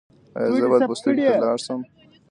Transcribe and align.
ایا 0.37 0.49
زه 0.61 0.65
باید 0.71 0.83
پوستې 0.89 1.11
ته 1.21 1.31
لاړ 1.43 1.57
شم؟ 1.65 1.81